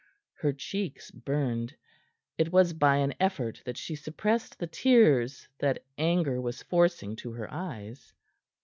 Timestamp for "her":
0.33-0.51, 7.33-7.53